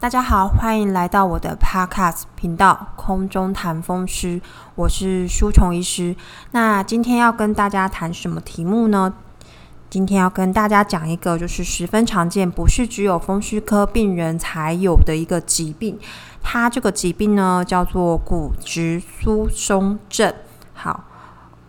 [0.00, 4.38] 大家好，欢迎来到我的 Podcast 频道《空中谈风湿》，
[4.76, 6.14] 我是舒虫医师。
[6.52, 9.12] 那今天要跟大家谈什么题目呢？
[9.90, 15.98] 今天要跟大家讲一个，就是十分常见，不是只有风湿科病人才有的一个疾病。
[16.44, 20.32] 它这个疾病呢，叫做骨质疏松症。
[20.74, 21.02] 好，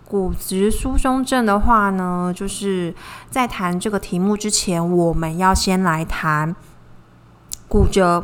[0.06, 2.94] 骨质疏松症的话呢，就是
[3.32, 6.56] 在谈这个题目之前，我们要先来谈。
[7.70, 8.22] 骨折，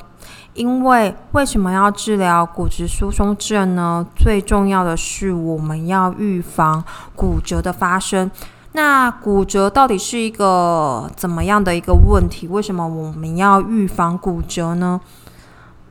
[0.55, 4.05] 因为为什么要治疗骨质疏松症呢？
[4.15, 6.83] 最重要的是我们要预防
[7.15, 8.29] 骨折的发生。
[8.71, 12.47] 那骨折到底是一个怎么样的一个问题？
[12.47, 14.99] 为什么我们要预防骨折呢？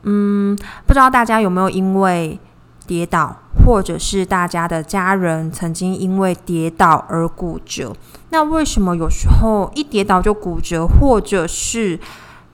[0.03, 2.37] 嗯，不知道大家有没有因为
[2.85, 7.95] 跌倒，或者是大家的家人曾经因为跌倒而骨折？
[8.31, 11.97] 那为什么有时候一跌倒就骨折，或者是？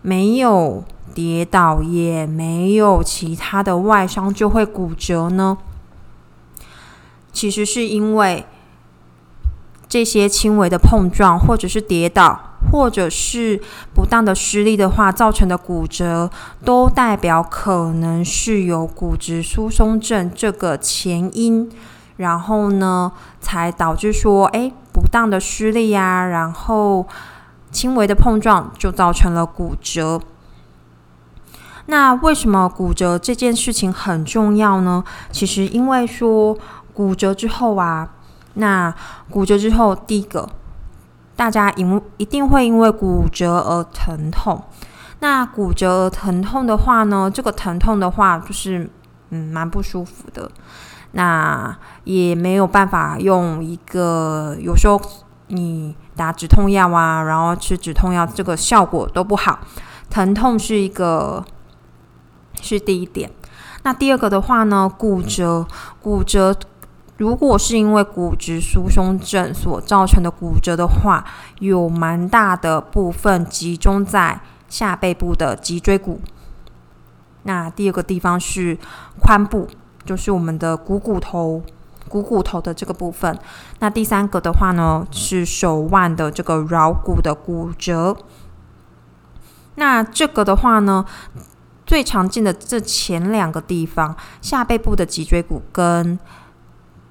[0.02, 0.84] 没有
[1.14, 5.58] 跌倒，也没有其他的外伤，就会骨折呢？
[7.32, 8.46] 其实是因为
[9.88, 13.62] 这些轻微的碰撞，或者是跌倒，或者是
[13.94, 16.30] 不当的施力的话，造成的骨折，
[16.66, 21.70] 都代表可能是有骨质疏松症这个前因，
[22.18, 27.06] 然后呢，才导致说，哎，不当的施力呀，然后。
[27.72, 30.20] 轻微的碰撞就造成了骨折。
[31.88, 35.04] 那为什么骨折这件事情很重要呢？
[35.32, 36.58] 其实因为说
[36.94, 38.10] 骨折之后啊，
[38.54, 38.94] 那
[39.30, 40.48] 骨折之后，第一个
[41.36, 44.64] 大家因一定会因为骨折而疼痛。
[45.20, 48.90] 那骨折疼痛的话呢，这个疼痛的话就是
[49.30, 50.52] 嗯蛮不舒服的。
[51.14, 55.02] 那也没有办法用一个有时候。
[55.54, 59.60] 你打止痛药啊，然后吃止痛药，这个效果都不好，
[60.10, 61.44] 疼痛是一个
[62.62, 63.30] 是第一点。
[63.84, 65.68] 那第二个的话呢，骨折，
[66.02, 66.56] 骨折
[67.18, 71.26] 如果是因为骨质疏松症所造成的骨折的话，
[71.60, 74.40] 有蛮大的部分集中在
[74.70, 76.22] 下背部的脊椎骨。
[77.44, 78.78] 那第二个地方是
[79.22, 79.68] 髋部，
[80.06, 81.62] 就是我们的股骨头。
[82.12, 83.40] 股骨头的这个部分，
[83.80, 88.18] 那第三个的话呢，是手腕的这个桡骨的骨折。
[89.76, 91.06] 那这个的话呢，
[91.86, 96.20] 最常见的这前两个地方，下背部的脊椎骨跟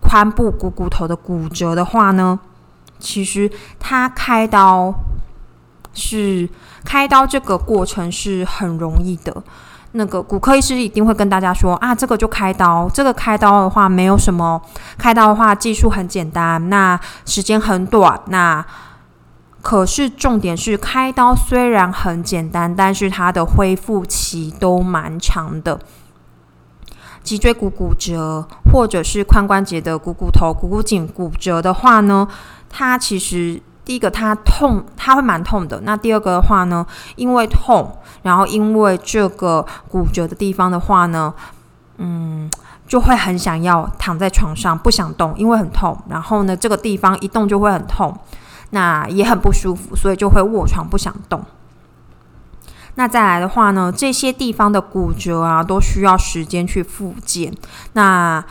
[0.02, 2.38] 髋部股骨头的骨折的话呢，
[2.98, 4.94] 其实它开刀
[5.94, 6.48] 是
[6.84, 9.42] 开刀这个过程是很容易的。
[9.92, 12.88] 那个骨科医师一定会跟大家说啊，这个就开刀。
[12.94, 14.62] 这个开刀的话，没有什么
[14.96, 18.20] 开刀的话，技术很简单，那时间很短。
[18.26, 18.64] 那
[19.60, 25.80] 可是重点是，开刀虽然很简单，但是它的恢复期都蛮长的。
[27.22, 32.28] 脊椎骨骨折，或者是髋关节的股骨头、股骨颈骨折的话呢，
[32.68, 33.60] 它其实。
[33.90, 35.80] 第一个，它痛，它会蛮痛的。
[35.80, 36.86] 那第二个的话呢，
[37.16, 41.34] 因为痛，然后因为这个骨折的地方的话呢，
[41.96, 42.48] 嗯，
[42.86, 46.00] 就会很想要躺在床上不想动，因为很痛。
[46.08, 48.16] 然后呢，这个地方一动就会很痛，
[48.70, 51.44] 那也很不舒服，所以就会卧床不想动。
[52.94, 57.52] 那再来的话呢，这些地方的骨折啊，都需要时间去复健。
[57.94, 58.44] 那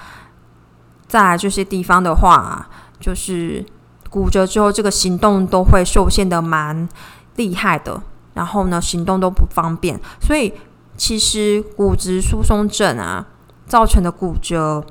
[1.08, 2.68] 再来这些地方的话，
[3.00, 3.66] 就是。
[4.10, 6.90] 骨折之后，这个行动都会受限的蛮
[7.36, 8.02] 厉害的，
[8.34, 10.00] 然后呢，行动都不方便。
[10.20, 10.52] 所以，
[10.98, 13.28] 其实骨质疏松症啊
[13.68, 14.84] 造成的骨折，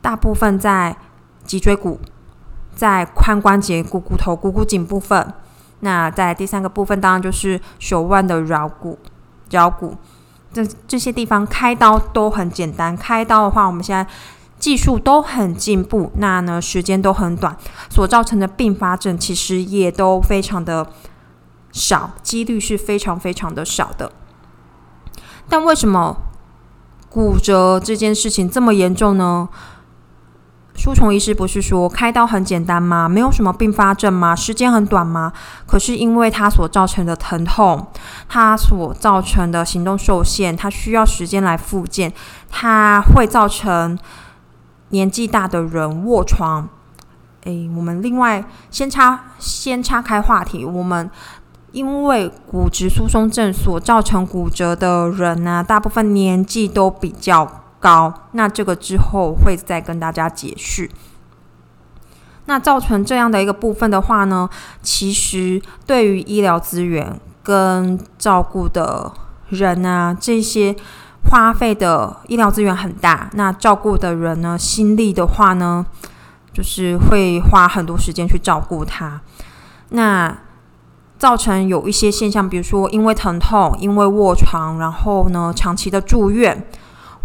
[0.00, 0.96] 大部分在
[1.44, 1.98] 脊椎骨、
[2.74, 5.34] 在髋关节、股骨头、股骨颈部分。
[5.80, 8.98] 那在第三个部分，当然就是手腕的桡骨、
[9.50, 9.96] 桡骨。
[10.52, 12.96] 这这些地方开刀都很简单。
[12.96, 14.06] 开刀的话，我们现在。
[14.60, 17.56] 技术都很进步，那呢时间都很短，
[17.88, 20.86] 所造成的并发症其实也都非常的
[21.72, 24.12] 少，几率是非常非常的少的。
[25.48, 26.18] 但为什么
[27.08, 29.48] 骨折这件事情这么严重呢？
[30.76, 33.08] 舒虫医师不是说开刀很简单吗？
[33.08, 34.36] 没有什么并发症吗？
[34.36, 35.32] 时间很短吗？
[35.66, 37.86] 可是因为它所造成的疼痛，
[38.28, 42.12] 它所造成的行动受限，它需要时间来复健，
[42.50, 43.98] 它会造成。
[44.90, 46.68] 年纪大的人卧床，
[47.44, 50.64] 诶，我们另外先插先插开话题。
[50.64, 51.10] 我们
[51.72, 58.12] 因为骨质疏松症所造成骨折的人呢，大部分年纪都比较高。
[58.32, 60.90] 那这个之后会再跟大家解释。
[62.46, 64.50] 那造成这样的一个部分的话呢，
[64.82, 69.12] 其实对于医疗资源跟照顾的
[69.50, 70.74] 人啊，这些
[71.28, 75.86] 花费的医疗资源很大，那照顾的人呢，心力的话呢，
[76.52, 79.20] 就是会花很多时间去照顾他，
[79.90, 80.36] 那
[81.18, 86.66] 造成有一些现象，比如说因为疼痛，因为卧床，然后呢长期的住院，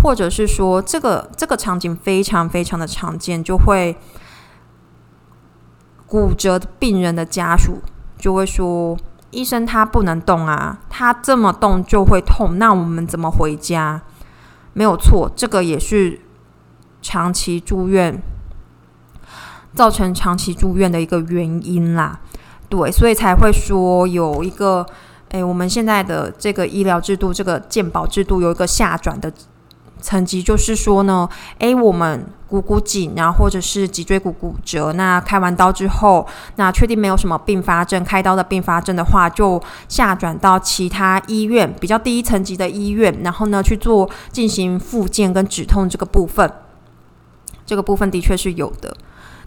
[0.04, 3.98] 或者是说这个这个场景非常非常的常见，就会
[6.06, 7.82] 骨折病人的家属
[8.20, 8.96] 就会说。
[9.36, 14.02] 医生他不能动啊，他这么动就会痛，那我们怎么回家？
[14.74, 16.22] 没有错，这个也是
[17.02, 18.22] 长期住院
[19.74, 22.20] 造成长期住院的一个原因啦。
[22.70, 24.86] 对，所以才会说有一个，
[25.30, 29.32] 诶，我们现在的这个医疗制度，这个健保制度有一个下转的。
[30.02, 31.28] 层级就是说呢，
[31.58, 36.26] 诶，我们股骨颈，然后或者是脊椎骨骨折，那开完刀之后，
[36.58, 46.52] 那确定没有什么并发症，开刀的并发症的话，就下转到其他医院比较低层级的医院，然后呢去做进行复健跟止痛这个部分。
[47.66, 48.96] 这个部分的确是有的，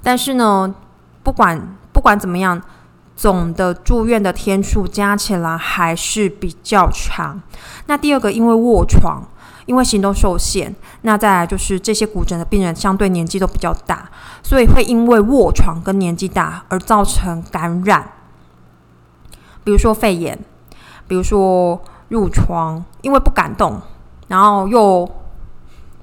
[0.03, 0.75] 但是呢，
[1.23, 2.61] 不管不管怎么样，
[3.15, 7.41] 总的住院的天数加起来还是比较长。
[7.87, 9.23] 那第二个，因为卧床。
[9.69, 14.09] 因为行动受限，那再来就是这些骨折的病人相对年纪都比较大，
[14.43, 18.13] 所以会因为卧床跟年纪大而造成感染，
[19.63, 20.39] 比如说肺炎，
[21.07, 21.79] 比如说
[22.09, 23.79] 褥疮，因为不敢动，
[24.29, 25.07] 然后又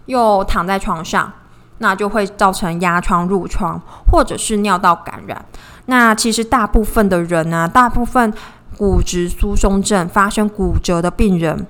[0.06, 1.34] 又躺在床上，
[1.80, 5.44] 那就会造成压疮、褥疮，或者是尿道感染。
[5.88, 8.32] 那其实大部分的人呢，大部分
[8.78, 11.66] 骨质疏松症发生骨折的病人，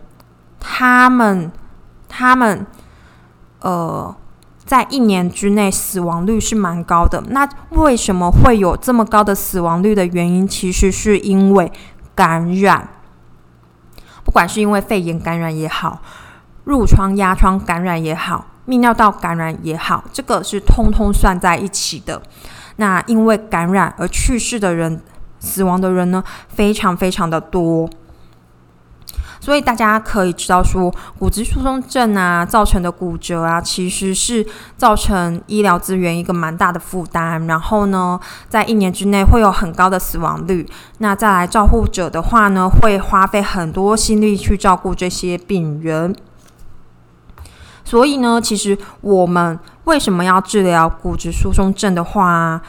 [0.60, 1.50] 他们。
[2.08, 2.66] 他们，
[3.60, 4.16] 呃，
[4.66, 7.24] 在一年之内死亡率是蛮高的。
[7.30, 11.72] 那为什么会有这么高的死亡率的原因，其实是因为
[12.14, 12.90] 感染，
[14.24, 16.02] 不管是因为肺炎感染也好，
[16.66, 22.22] 褥疮、压疮感染也好，泌尿道感染也好，这个是通通算在一起的。
[22.78, 25.02] 那因为感染而去世的人、
[25.40, 27.90] 死亡的人呢，非常非常的多。
[29.46, 34.44] 所以大家可以知道，说骨质疏松症啊造成的骨折啊，其实是
[34.76, 37.46] 造成医疗资源一个蛮大的负担。
[37.46, 38.20] 然后呢，
[38.50, 40.68] 在一年之内会有很高的死亡率。
[40.98, 46.16] 那再来照护者的话呢，会花费很多心力去照顾这些病人。
[47.84, 52.60] 所以呢，其实我们为什么要治疗骨质疏松症的话，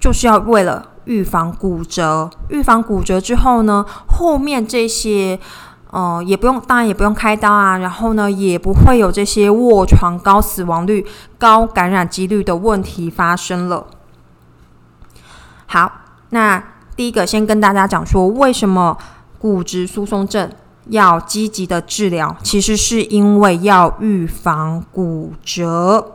[0.00, 0.91] 就是要为了。
[1.04, 5.38] 预防骨折，预防骨折之后呢，后面这些，
[5.90, 7.78] 呃，也不用，当然也不用开刀啊。
[7.78, 11.04] 然后呢，也不会有这些卧床、高死亡率、
[11.38, 13.86] 高感染几率的问题发生了。
[15.66, 15.90] 好，
[16.30, 16.62] 那
[16.94, 18.96] 第一个先跟大家讲说，为什么
[19.38, 20.50] 骨质疏松症
[20.86, 22.36] 要积极的治疗？
[22.44, 26.12] 其实是因为要预防骨折。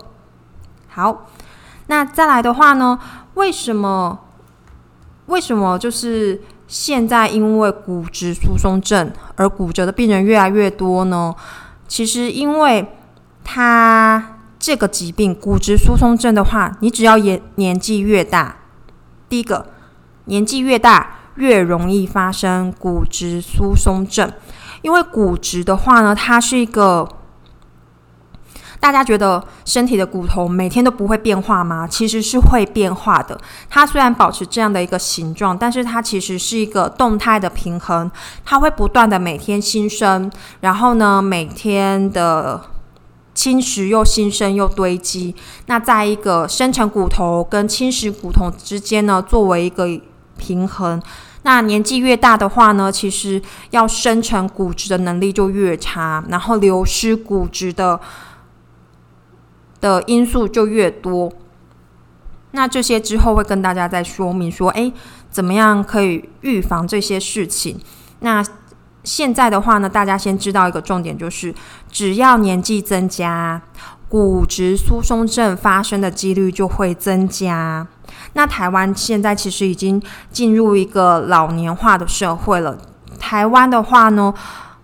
[0.88, 1.26] 好，
[1.88, 2.98] 那再来的话呢，
[3.34, 4.20] 为什么？
[5.28, 11.34] 为什么就是现在因为骨质疏松症而骨折的病人越来越多呢？
[11.88, 12.86] 其实，因为
[13.44, 18.58] 他这个疾病骨质疏松症的话，你只要年年纪越大，
[19.30, 19.68] 第一个
[20.26, 24.30] 年纪越大越容易发生骨质疏松症，
[24.82, 27.08] 因为骨质的话呢，它是一个。
[28.80, 31.88] 大家觉得身体的骨头每天都不会变化吗？
[31.88, 33.38] 其实是会变化的。
[33.70, 38.10] 它虽然保持这样的一个形状，但是它其实是一个动态的平衡。
[38.46, 40.32] 它会不断的每天新生，
[40.62, 42.62] 然后呢，每天的
[43.34, 45.36] 侵蚀又新生又堆积。
[45.66, 49.88] 那在一个生成骨头跟侵蚀骨头之间呢，作为一个
[50.38, 51.02] 平衡。
[51.42, 53.42] 那年纪越大的话呢，其实
[53.72, 58.00] 要生成骨质的能力就越差，然后流失骨质的。
[59.80, 61.32] 的因素就越多，
[62.52, 64.92] 那这些之后会跟大家再说明说，诶，
[65.30, 67.80] 怎么样可以预防这些事情？
[68.22, 68.44] 那
[69.04, 71.54] 现在的话呢，大家先知道一个重点，就是
[71.92, 73.62] 只要年纪增加，
[74.10, 77.88] 骨质疏松症发生的几率就会增加。
[78.34, 82.78] 那台湾现在其实已经进入一个老年化的社会了。
[83.20, 84.34] 台湾的话呢，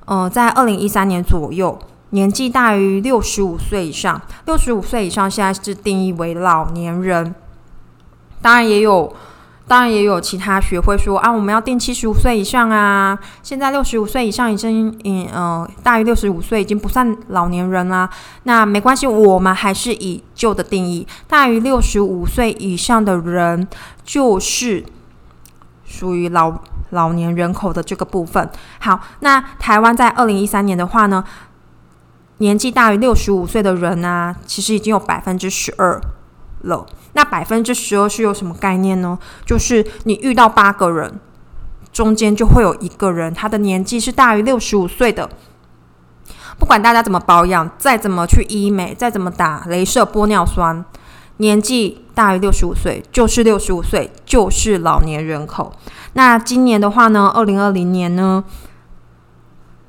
[0.05, 1.79] 呃，在二零一三年左右。
[2.13, 7.33] 年纪大于六十五岁以上，六十五岁以上现在是定义为老年人。
[8.39, 9.11] 当然也有，
[9.67, 13.17] 当然也有其他学会说啊，我们要定七十五岁以上啊。
[13.41, 18.07] 现在六十五岁以上已经，嗯呃，大于六十五岁已经不算老年人啦。
[18.43, 23.67] 那没关系，我们还是以旧的定义，大于六十五岁以上的人
[24.03, 24.85] 就是
[25.83, 26.53] 属于老
[26.91, 28.47] 老年人口的这个部分。
[28.79, 31.23] 好，那台湾在二零一三年的话呢，
[32.37, 36.01] 年纪大于六十五岁的人呢，其实已经有百分之十二
[36.61, 36.85] 了。
[37.13, 39.17] 那百分之十二是有什么概念呢？
[39.45, 41.19] 就是你遇到八个人，
[41.91, 45.29] 中间就会有一个人，他的年纪是大于六十五岁的。
[46.57, 50.83] 不管大家怎么保养，再怎么去医美，再怎么打镭射、玻尿酸，
[51.37, 55.73] 年纪大于六十五岁就是六十五岁，就是老年人口。
[56.13, 58.43] 那今年的话呢，二零二零年呢，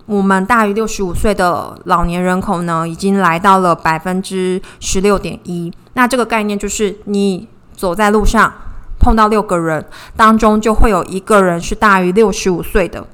[0.06, 5.72] 我们大于六十五岁的老年人口呢，已经来到了百分之十六点一。
[5.94, 8.52] 那这个概念就是，你走在路上
[8.98, 13.06] 碰到六个人当中，就会有一个人是大于六十五岁的。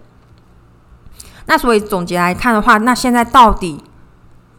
[1.46, 3.82] 那所以总结来看的话，那现在到底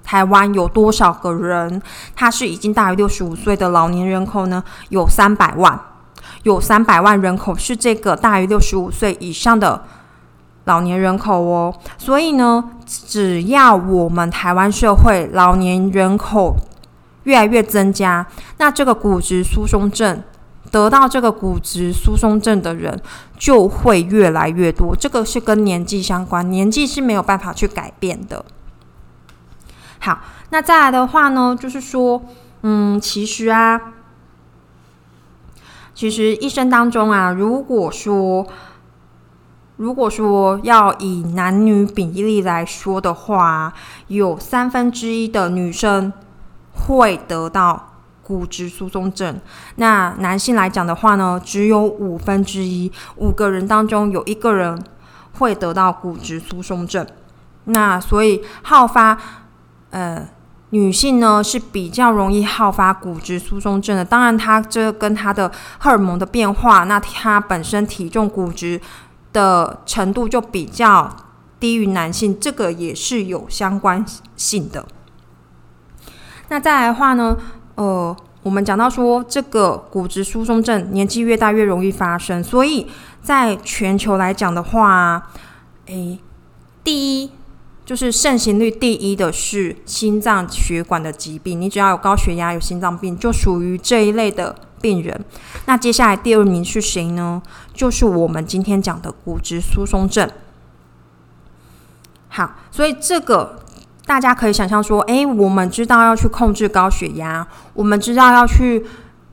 [0.03, 1.81] 台湾有多少个人
[2.15, 4.63] 他是已经大于六十五岁的老年人口呢？
[4.89, 5.79] 有三百万，
[6.43, 9.83] 有三百万人口是这个大于六十五岁以上的
[10.65, 11.73] 老年人口哦。
[11.97, 16.55] 所以呢，只要我们台湾社会老年人口
[17.23, 18.25] 越来越增加，
[18.57, 20.23] 那这个骨质疏松症。
[20.69, 23.01] 得到这个骨质疏松症的人
[23.37, 28.45] 就会越来越多，这个是跟年纪相关，年纪是没有办法去改变的。
[29.99, 32.21] 好，那再来的话呢，就是说，
[32.61, 33.81] 嗯，其实啊，
[35.93, 38.47] 其实一生当中啊，如果说，
[39.81, 43.73] 如果说要以男女比例来说的话，
[44.09, 46.13] 有三分之一的女生
[46.73, 47.87] 会得到。
[48.23, 49.41] 骨质疏松症，
[49.75, 54.81] 那男性来讲的话呢，只有五分之一，五个人当中有一个人
[55.39, 57.05] 会得到骨质疏松症。
[57.65, 59.17] 那所以好发，
[59.89, 60.25] 呃，
[60.69, 64.05] 女性呢是比较容易好发骨质疏松症的。
[64.05, 68.79] 当然，它这跟她的荷尔蒙的变化，那她本身体重骨质
[69.33, 71.15] 的程度就比较
[71.59, 74.85] 低于男性，这个也是有相关性的。
[76.49, 77.37] 那再来的话呢？
[77.75, 82.87] 呃，我们讲到说，这个骨质疏松症年纪越大越容易发生，所以
[83.21, 85.29] 在全球来讲的话，
[85.85, 86.19] 诶，
[86.83, 87.31] 第一
[87.91, 95.25] 就是盛行率第一的是心脏血管的疾病，你只要有高血压、有心脏病，就属于这一类的病人。
[95.65, 97.41] 那接下来第二名是谁呢？
[97.73, 100.31] 就是我们今天讲的骨质疏松症。
[102.29, 103.59] 好，所以这个。
[104.05, 108.85] 大家可以想象说，诶，我们知道要去控制高血压，我们知道要去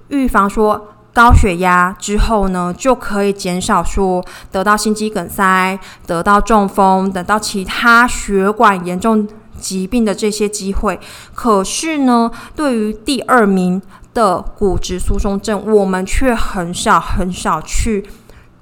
[0.08, 9.26] 预防说高血压之后呢，就可以减少说得到心肌梗塞、得到中风、等到其他血管严重
[9.58, 11.00] 疾病的这些机会。
[11.34, 13.82] 可是呢，对于第二名
[14.14, 18.08] 的骨质疏松症，我们却很少很少去。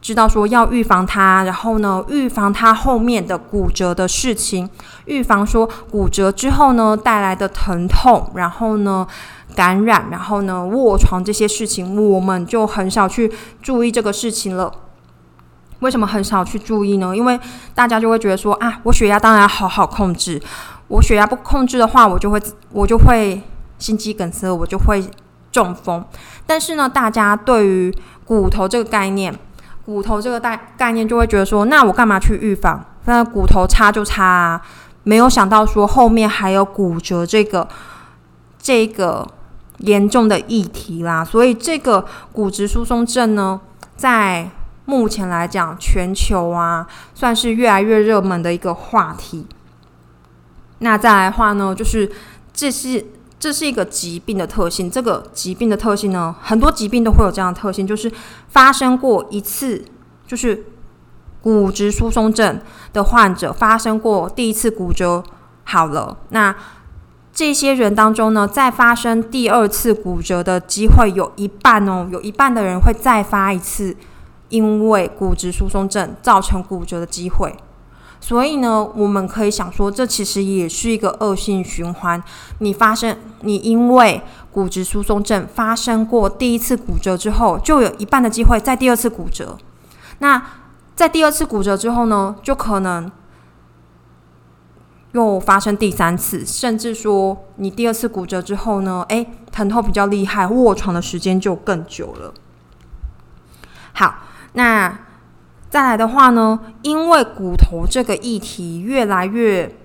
[0.01, 4.71] 知道说要预防它，然后呢，预防它后面的骨折的事情，
[5.05, 9.07] 预防说骨折之后呢带来的疼痛，然后呢
[9.57, 14.71] 感染，然后呢卧床这些事情，我们就很少去注意这个事情了。
[15.81, 17.17] 为什么很少去注意呢？
[17.17, 17.41] 因为
[17.75, 20.41] 大家就会觉得说啊，我血压当然要好好控制，
[20.89, 23.43] 我血压不控制的话，我就会我就会
[23.79, 25.05] 心肌梗塞，我就会
[25.51, 26.05] 中风。
[26.47, 27.95] 但是呢，大家对于
[28.25, 29.35] 骨头这个概念。
[29.85, 32.85] 骨头这个概概念就会觉得说，那我干嘛去预防？
[33.05, 34.61] 那骨头差就差啊，
[35.05, 37.69] 没有想到说后面还有骨折这个
[38.59, 39.25] 这个
[39.79, 41.25] 严重的议题啦。
[41.25, 43.61] 所以这个骨质疏松症呢，
[43.97, 44.51] 在
[44.85, 49.47] 目前来讲，全球啊算是越来越热门的一个话题。
[50.79, 52.11] 那再来的话呢，就是
[52.53, 53.07] 这是。
[53.39, 54.91] 这是一个疾病的特性。
[54.91, 58.11] 这个疾病的特性呢，很多疾病都会有这样的特性，就是
[58.49, 59.85] 发生过一次，
[60.27, 60.65] 就是
[61.43, 62.59] 骨质疏松症
[62.95, 65.23] 的患者发生过第一次骨折
[65.65, 66.57] 好了，那
[67.37, 73.95] 这些人当中呢，再发生第二次骨折的机会有一半哦，有一半的人会再发一次，
[74.49, 77.55] 因为骨质疏松症造成骨折的机会。
[78.21, 82.21] 所以呢，我们可以想说，这其实也是一个恶性循环。
[82.61, 89.59] 你发生，你因为骨质疏松症发生过第一次骨折之后，就有一半的机会在第二次骨折。
[90.21, 90.43] 那
[90.95, 93.13] 在第二次骨折之后呢，就可能
[95.17, 102.35] 又发生第三次，甚至说你第二次骨折之后呢，诶，疼痛比较厉害，卧床的时间就更久了。
[103.95, 104.15] 好，
[104.53, 104.99] 那。
[105.69, 109.77] 再来的话呢，因为骨头这个议题越来越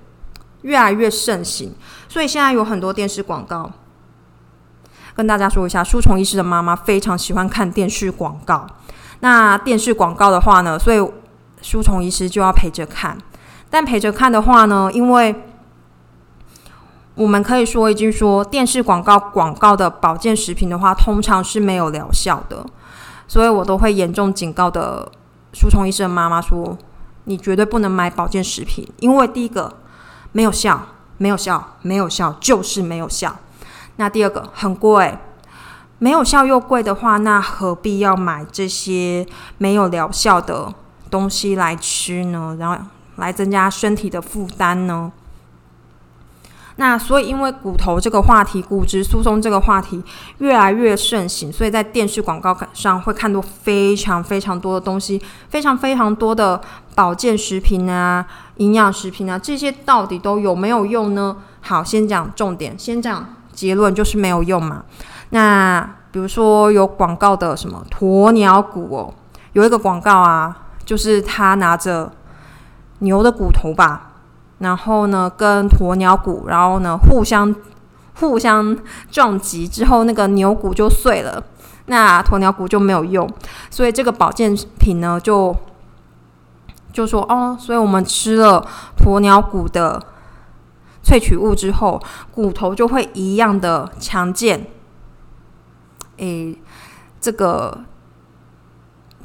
[0.62, 1.74] 越来越盛行，
[2.08, 3.70] 所以现在有很多电视广告。
[5.16, 8.68] 跟大家说一下，书虫医师的妈妈非常喜欢看电视广告。
[9.22, 11.00] 那电视广告的话呢，所以
[11.62, 13.18] 书虫医师就要陪着看。
[13.72, 15.34] 但陪着看的话呢，因为
[17.16, 22.66] 我们可以说一句说，电视广告广告的保健食品的话，通常是没有疗效的，
[23.28, 25.12] 所以我都会严重警告的
[25.54, 26.78] 书虫医生妈妈说，
[27.24, 29.74] 你绝对不能买保健食品，因为第一个
[30.32, 30.88] 没有效，
[31.18, 33.36] 没有效，没有效，就是没有效。
[33.98, 35.18] 那第二个很贵，
[36.00, 39.26] 没有效又贵的话，那何必要买这些
[39.58, 40.74] 没有疗效的
[41.10, 42.56] 东西来吃呢？
[42.60, 42.78] 然后
[43.22, 45.10] 来增加身体的负担呢？
[46.78, 50.04] 那所以，因为骨头这个话题、骨质疏松这个话题
[50.40, 56.60] 越来越盛行，所以在电视广告上会看到非常非常多的东西，非常非常多的
[56.96, 58.26] 保健食品啊、
[58.58, 61.38] 营养食品啊，这些到底都有没有用呢？
[61.62, 63.26] 好，先讲重点，先讲。
[63.54, 64.86] 结论就是没有用嘛。
[65.32, 69.14] 那比如说有广告的什么鸵鸟骨哦，
[69.54, 72.12] 有一个广告啊，就是他拿着
[73.02, 74.14] 牛的骨头吧，
[74.58, 77.54] 然后呢跟鸵鸟骨，然后呢互相
[78.16, 78.76] 互相
[79.12, 81.44] 撞击之后，那个牛骨就碎了，
[81.86, 83.30] 那鸵鸟骨就没有用，
[83.70, 85.56] 所以这个保健品呢就
[86.92, 88.68] 就说哦，所以我们吃了
[88.98, 90.02] 鸵鸟骨的。
[91.04, 92.00] 萃取物之后，
[92.32, 94.68] 骨头就会一样的强健。
[96.18, 96.56] 诶，
[97.20, 97.80] 这个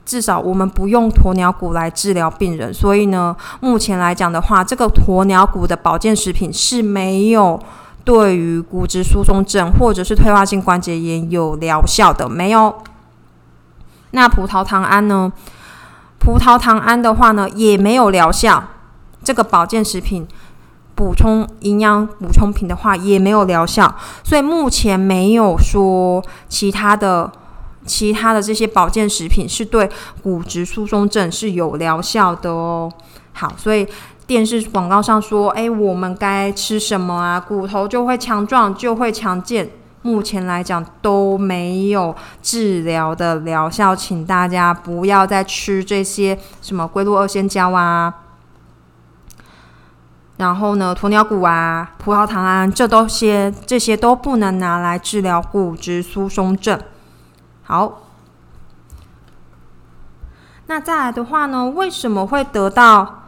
[0.07, 7.61] 至少我们不用鸵鸟骨来治疗病人，所以呢，目前来讲的话，这个鸵鸟骨的保健食品是没有
[8.05, 12.75] 对于骨质疏松症或者是退化性关节炎有疗效的，没有。
[14.13, 15.33] 那葡萄糖胺呢？
[16.21, 18.63] 葡萄糖胺的话呢，也没有疗效。
[19.25, 20.27] 这个保健食品。
[20.97, 23.95] 补充营养补充品的话也没有疗效，
[24.25, 27.31] 所以目前没有说其他的
[27.87, 29.89] 其他的这些保健食品是对
[30.23, 32.93] 骨质疏松症是有疗效的哦。
[33.33, 33.87] 好，所以
[34.27, 37.39] 电视广告上说，哎，我们该吃什么啊？
[37.39, 39.71] 骨头就会强壮，就会强健。
[40.03, 48.15] 目前来讲都没有治疗的疗效，请大家不要再吃这些什么龟鹿二仙胶啊。
[50.37, 56.81] 然后呢，鸵鸟骨啊、葡萄糖胺，这都些这些都不能拿来治疗骨质疏松症。
[57.67, 58.03] 好，
[60.67, 63.25] 那再来的话呢，为什么会得到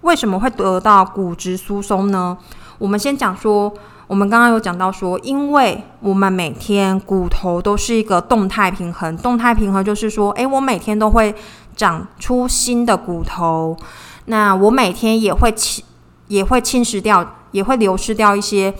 [0.00, 2.36] 为什么会得到骨质疏松呢？
[2.78, 3.72] 我们先讲说，
[4.06, 11.34] 我们刚刚有讲到说，因为我们每天骨头都是一个动态平衡，动态平衡就是说，诶，我每天都会
[11.74, 13.76] 长出新的骨头，
[14.24, 15.84] 那我每天也会起。
[16.28, 18.74] 也会侵蚀掉，也会流失掉一些，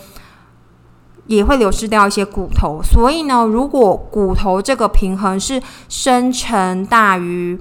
[1.26, 2.80] 也会流失掉一些骨头。
[2.82, 7.60] 所以呢，如果骨头这个平衡是生成大于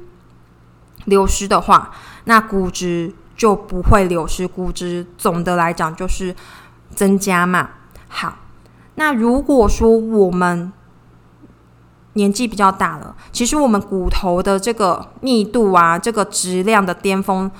[1.06, 1.91] 流失的话，
[2.25, 4.47] 那骨质就不会流失。
[4.47, 6.36] 骨质总的来讲就是
[6.93, 7.69] 增加嘛。
[8.08, 8.38] 好，
[8.95, 10.71] 那如果说我们
[12.13, 17.51] 年纪比较大了，其实我们骨头的这个密度啊，这个质量的巅峰。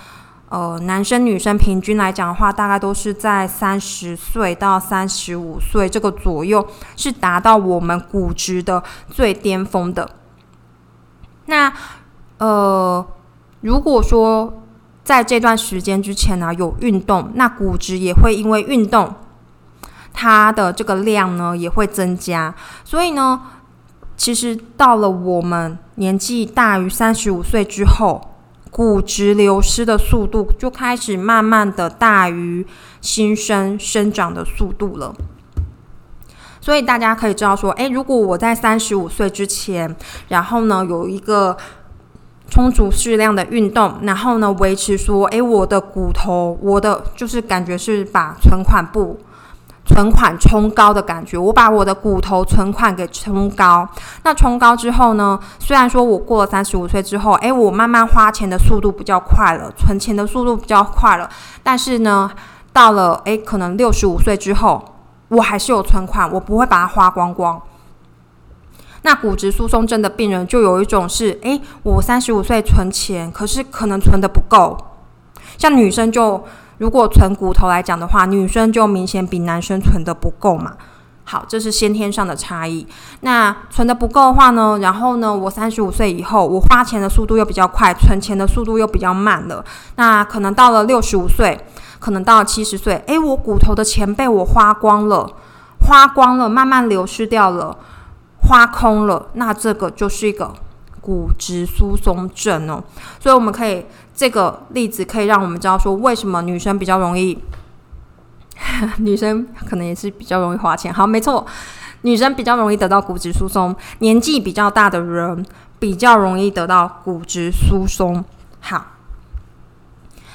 [0.48, 10.08] 呃，男生女生平均来讲的话，大概都是在三十岁到三十五岁这个左右，是达到我们骨质的最巅峰的。
[11.48, 11.74] 那
[12.38, 13.06] 呃，
[13.62, 14.62] 如果说
[15.04, 19.16] 在这段时间之前呢有运动，那骨质也会因为运动，
[20.14, 22.54] 它的这个量呢也会增加。
[22.84, 23.42] 所以呢，
[24.16, 28.35] 其实到了我们年纪大于三十五岁之后。
[28.76, 32.68] 骨质流失的速度就开始慢慢的大于
[33.00, 35.16] 新生生长的速度了，
[36.60, 39.96] 所以大家可以知道说，诶，如果我在三十五岁之前，
[40.28, 41.56] 然后呢有一个
[42.50, 49.18] 充足适量的运动，然后呢维持说，诶，我的骨头，我的就是感觉是把存款部。
[49.86, 53.88] 存款冲高的感觉，我把我的骨头存款给冲高。
[54.24, 55.40] 那冲高之后呢？
[55.60, 61.30] 虽然说我过了三十五岁之后，诶，我慢慢花钱的速度比较快了，存钱的速度比较快了。
[61.62, 62.32] 但是呢，
[62.74, 64.84] 到了诶，可能六十五岁之后，
[65.28, 67.62] 我还是有存款，我不会把它花光光。
[69.04, 74.76] 那骨质疏松症的病人就有一种是，诶，我三十五岁存钱，可是可能存的不够。
[75.60, 76.44] 像女生就。
[76.78, 80.74] 如果存骨头来讲的话，女生就明显比男生存的不够嘛。
[81.28, 82.86] 好，这是先天上的差异。
[83.22, 84.78] 那存的不够的话呢？
[84.80, 89.66] 然后呢，我三十五岁以后，我花钱的速度又比较快，存钱的速度又比较慢了。
[89.96, 91.60] 那可能到了六十五岁，
[91.98, 95.28] 可能到了七十岁，诶，我骨头的钱被我花光了，
[95.88, 97.76] 花光了，慢慢流失掉了，
[98.42, 99.30] 花空了。
[99.34, 100.54] 那这个就是一个
[101.02, 102.84] 骨质疏松症哦。
[103.20, 103.84] 所以我们可以。
[104.16, 107.38] 这个例子可以让我们知道说，为什么女生比较容易，
[109.00, 110.94] 女生可能也是比较容易花钱。
[110.94, 111.46] 好，没错，
[112.02, 115.46] 女生比较容易得到骨质疏松，年纪比较大的人
[115.78, 118.24] 比较容易得到骨质疏松。
[118.62, 118.86] 好，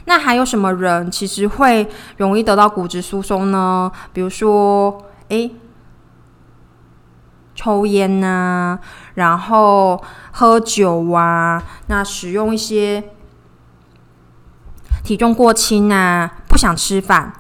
[0.05, 1.89] 那还有什么人其实会
[2.19, 3.91] 容易得到骨质疏松呢？
[4.13, 5.51] 比如说，诶。
[7.53, 8.79] 抽烟呐，
[9.17, 13.11] 然后喝酒啊，那使用一些
[15.11, 17.33] 体重过轻啊，不想吃饭，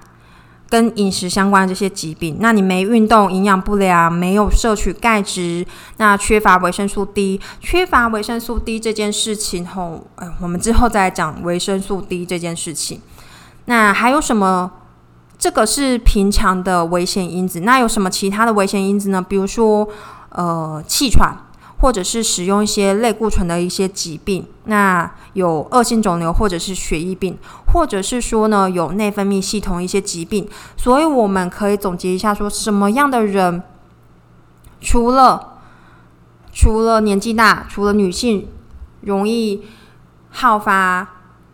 [0.68, 2.38] 跟饮食相关的这些疾病。
[2.40, 5.64] 那你没运动，营养不良，没有摄取钙质，
[5.98, 13.00] 那缺乏维生素 D，缺乏维生素 D 这件事情后，哎，我们之后再讲维生素 D 这件事情。
[13.66, 14.72] 那还有什么？
[15.38, 19.22] 这个是平常的危险因子，那有什么其他的危险因子呢？
[19.22, 19.88] 比如说，
[20.30, 21.37] 呃，气喘，
[21.80, 27.36] 或者是使用一些类固醇的一些疾病，那有恶性肿瘤或者是血液病，
[27.72, 30.48] 或者是说呢有内分泌系统一些疾病。
[30.76, 33.62] 所以我们可以总结一下，说什么样的人，
[34.80, 35.58] 除了
[36.52, 38.48] 除了年纪大，除了女性
[39.00, 39.64] 容易
[40.30, 41.06] 好发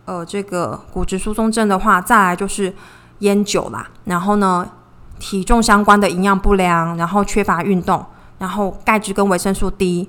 [0.05, 2.73] 呃这个骨质疏松症的话，再来就是。
[3.21, 4.69] 烟酒啦，然后呢，
[5.17, 8.05] 体重相关的营养不良，然后缺乏运动，
[8.37, 10.07] 然后钙质跟维生素低。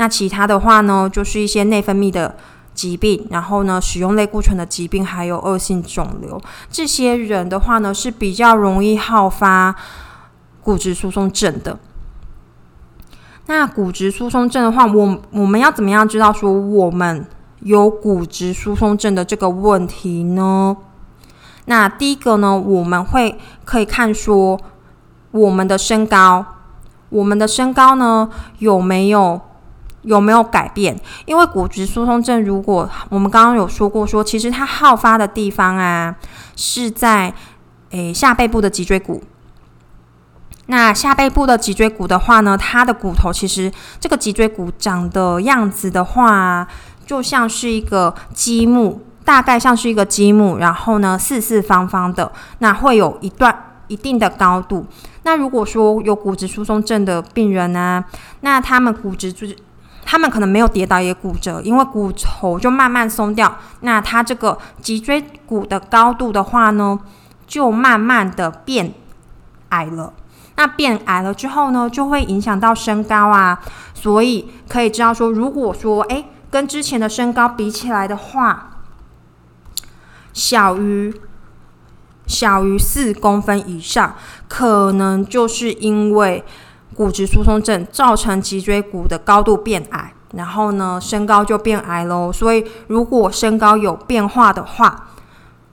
[0.00, 2.34] 那其他的话呢，就是一些内分泌的
[2.72, 6.40] 疾病，然后呢，使用类固醇的疾病，还有恶性肿瘤。
[6.70, 9.76] 这些人的话呢，是比较容易好发
[10.62, 11.78] 骨质疏松症的。
[13.44, 17.26] 那骨质疏松症的话，我我们要怎么样知道说我们
[17.60, 20.74] 有骨质疏松症的这个问题呢？
[21.66, 24.58] 那第一个呢，我们会可以看说
[25.32, 26.42] 我们的身高，
[27.10, 29.38] 我们的身高呢有没有
[30.02, 30.98] 有没有改变？
[31.26, 36.14] 因为骨质疏松症，如果我们刚刚有说过，说其实它好发的地方啊
[36.56, 37.32] 是在
[37.90, 39.22] 诶下背部的脊椎骨。
[40.66, 46.66] 那下背部的脊椎骨的话呢，它的骨头其实这个脊椎骨长的样子的话，
[47.04, 49.02] 就像是一个积木。
[49.22, 53.54] 大概像是一个积木，然后呢四四方方的，那会有一段
[53.86, 54.86] 一定的高度。
[55.22, 58.02] 那如果说有骨质疏松症的病人呢，
[58.40, 59.54] 那他们骨质就是
[60.04, 66.98] 他们可能没有跌倒也骨折，因为骨头就慢慢松掉，那他这个脊椎骨的高度的话呢，
[67.46, 68.92] 就慢慢的变
[69.68, 70.12] 矮了。
[70.56, 73.60] 那变矮了之后呢，就会影响到身高啊，
[73.94, 78.82] 所以可以知道说，如果说诶跟之前的身高比起来的话，
[80.32, 81.14] 小于
[82.26, 84.14] 小于四公分以上，
[84.48, 86.44] 可能就是因为
[86.94, 92.32] 骨质疏松症造成脊椎骨的高度变矮，然后呢身高就变矮喽。
[92.32, 95.08] 所以如果身高有变化的话，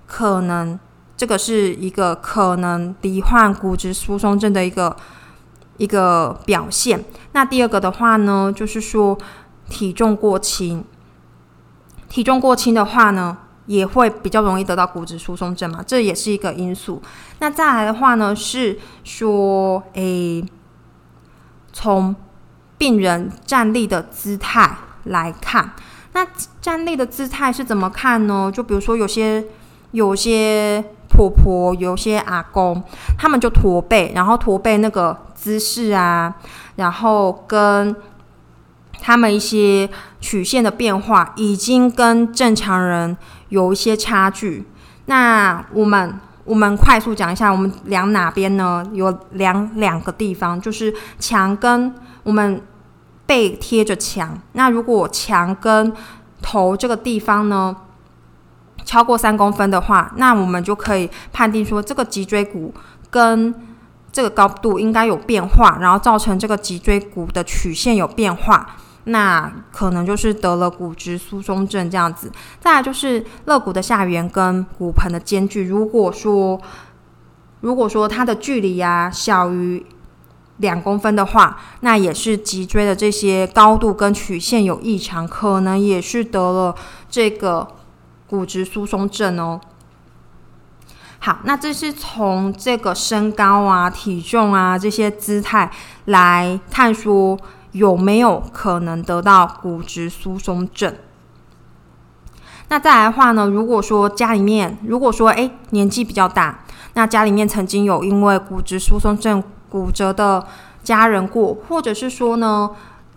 [0.06, 0.80] 可能
[1.15, 4.95] 这个是一个可能罹患骨质疏松症的一个
[5.77, 7.03] 一个表现。
[7.34, 9.17] 那第二个的话呢，就是说
[9.69, 10.84] 体重过轻，
[12.08, 13.38] 体重过轻的话呢。
[13.67, 17.01] 也会比较容易得到骨质疏松症嘛，这也是一个因素。
[17.39, 20.41] 那再来的话呢，是说，诶，
[21.80, 22.16] 从
[22.76, 25.74] 病人站立的姿态来看，
[26.13, 26.26] 那
[26.60, 28.52] 站立的姿态是怎么看呢？
[28.52, 29.46] 就比如说，有些
[29.92, 32.82] 有些婆婆，有些阿公，
[33.16, 36.34] 他们就驼背，然后驼背那个姿势啊，
[36.78, 37.96] 然后跟。
[39.00, 39.88] 他们一些
[40.20, 43.16] 曲线的变化已经跟正常人
[43.50, 44.68] 有一些差距。
[45.06, 48.84] 那我们我们快速讲一下，我们量哪边呢？
[48.94, 52.62] 有量两个地方，就是墙跟我们
[53.26, 54.40] 背贴着墙。
[54.54, 55.92] 那如果墙跟
[56.42, 57.76] 头这个地方呢
[58.86, 62.74] 超过三公分的话，那我们就可以判定说这个脊椎骨
[63.10, 63.54] 跟
[64.14, 68.66] 这个高度应该有变化，然后造成这个脊椎骨的曲线有变化。
[69.10, 76.60] 那可能就是得了骨质疏松症这样子，再来就是肋骨的下缘跟骨盆的间距，如果说
[77.62, 79.86] 如果说它的距离呀小于
[80.58, 86.76] 两公分的话，那也是脊椎的这些高度跟曲线有异常，可能也是得了
[87.10, 87.65] 这个
[88.28, 89.62] 骨质疏松症哦。
[91.20, 95.72] 好，那这是从这个身高啊、体重啊这些姿态
[96.06, 97.39] 来看说。
[97.78, 100.94] 有没有可能得到骨质疏松症？
[102.70, 103.48] 那再来的话呢？
[103.48, 110.46] 如果说家里面，如果说诶年纪比较大，那家里面曾经有因为骨质疏松症骨折的
[110.84, 112.72] 家人过，或者是说呢，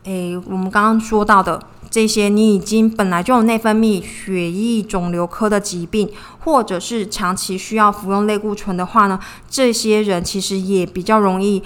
[0.05, 6.09] 诶我们刚刚说到的这些你已经本来就有内分泌、血液肿瘤科的疾病，
[6.45, 9.19] 或者是长期需要服用类固醇的话呢，
[9.49, 11.61] 这些人其实也比较容易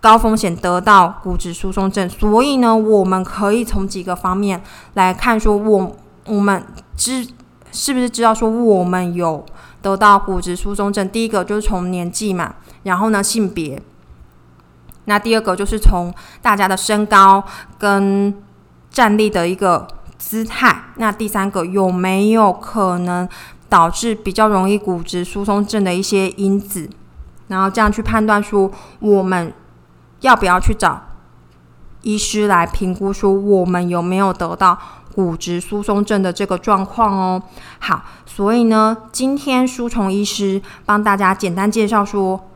[0.00, 2.08] 高风险得到骨质疏松症。
[2.08, 4.62] 所以呢，我们可以从几个方面
[4.94, 6.64] 来看，说我我们
[6.96, 7.26] 知
[7.72, 9.44] 是不是知道说我们有
[9.82, 11.08] 得到骨质疏松症？
[11.08, 13.80] 第一个就是从年纪嘛，然后呢性别，
[15.04, 17.44] 那第二个就是从大家的身高
[17.78, 18.34] 跟。
[18.92, 19.86] 站立的一个
[20.18, 23.28] 姿态，那第三个有没有可能
[23.68, 26.90] 导致比较容易骨质疏松症的一些因子？
[27.46, 29.52] 然后这样去判断说，我们
[30.20, 31.02] 要不要去找
[32.02, 34.78] 医师来评估，说我们有没有得到
[35.14, 37.42] 骨质疏松症的这个状况哦。
[37.78, 42.48] 好，所以呢，今天书虫医师帮大家简单介绍说，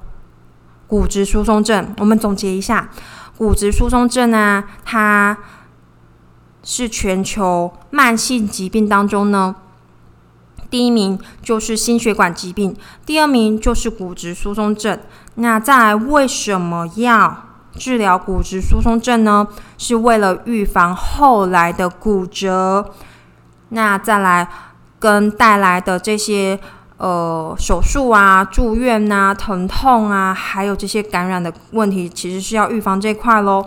[0.87, 2.89] 骨质疏松症，我们总结一下，
[3.37, 5.37] 骨质疏松症啊，它。
[6.67, 9.55] 是全球慢性疾病当中呢，
[10.71, 12.75] 第一名就是心血管疾病，
[13.05, 14.99] 第二名就是骨质疏松症。
[15.35, 17.44] 那再来，为什么要
[17.77, 19.47] 治疗骨质疏松症呢？
[19.77, 22.93] 是为了预防后来的骨折。
[23.71, 24.49] 那再来，
[24.99, 26.59] 跟带来的这些
[26.97, 33.67] 呃手术啊、住院啊、疼痛啊，还有这些感染的问题，其实是要预防这块喽。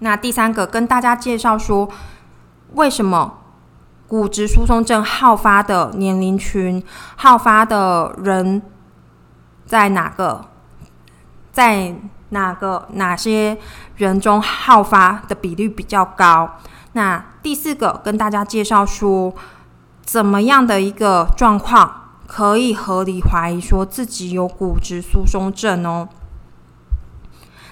[0.00, 1.88] 那第三个跟大家介绍说，
[2.72, 3.38] 为什么
[4.08, 6.82] 骨质疏松症好发的年龄群、
[7.16, 8.60] 好发的人
[9.64, 10.46] 在哪个、
[11.52, 11.94] 在
[12.30, 13.56] 哪个哪些
[13.96, 16.58] 人中好发的比率比较高？
[16.92, 19.34] 那第四个跟大家介绍说，
[20.02, 26.08] 怎么样的一个状况可以合理怀疑说自己有骨质疏松症哦？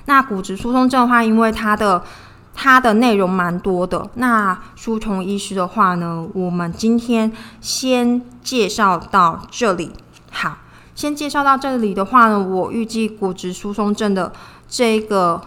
[0.06, 2.02] 那骨质疏松症的话，因为它的
[2.54, 4.10] 它的内容蛮多的。
[4.14, 9.92] 那书虫医师的话呢，我们今天先介绍到这里。
[10.30, 10.58] 好，
[10.94, 14.32] 先介绍到这里的话呢，我预计骨质疏松症的
[14.68, 15.40] 这个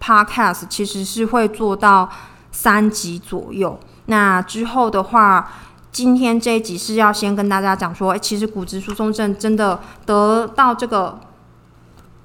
[0.00, 2.08] podcast 其实是会做到
[2.50, 3.78] 三集左右。
[4.06, 5.52] 那之后的话，
[5.92, 11.20] 今天这一集是要先跟大家讲说，哎，其实骨质疏松症真的得到这个。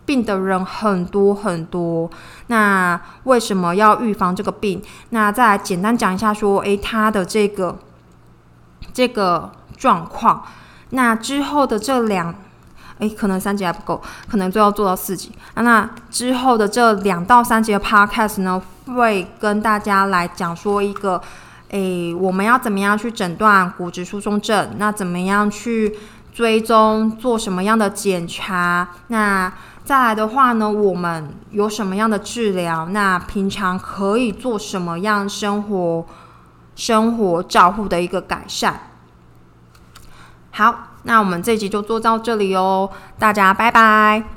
[0.07, 2.07] 病的人很多很多，
[2.45, 4.79] 那为什么要预防这个病？
[5.09, 7.79] 那再来简单讲一下，说，诶，他的这个
[8.93, 10.43] 这个状况，
[10.91, 12.35] 那之后的这两，
[12.99, 15.31] 诶，可能三集还不够，可能就要做到四集。
[15.55, 18.61] 那之后的这两到三集的 podcast 呢，
[18.95, 21.21] 会跟大家来讲说一个，
[21.69, 24.75] 诶，我们要怎么样去诊断骨质疏松症？
[24.77, 25.97] 那怎么样去
[26.33, 27.17] 追踪？
[27.17, 28.87] 做什么样的检查？
[29.07, 29.51] 那
[29.83, 32.87] 再来的话呢，我们有什么样的治疗？
[32.87, 36.05] 那平常可以做什么样生活
[36.75, 38.79] 生活照护的一个改善？
[40.51, 44.34] 好，那我们这集就做到这里哦，大家拜拜。